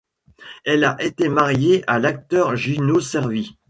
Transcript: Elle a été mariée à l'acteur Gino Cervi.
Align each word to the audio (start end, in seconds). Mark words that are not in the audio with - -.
Elle 0.65 0.83
a 0.83 0.97
été 0.99 1.29
mariée 1.29 1.83
à 1.85 1.99
l'acteur 1.99 2.55
Gino 2.55 2.99
Cervi. 3.01 3.55